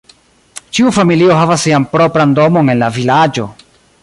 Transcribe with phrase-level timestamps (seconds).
[0.77, 3.51] Ĉiu familio havas sian propran domon en la vilaĝo.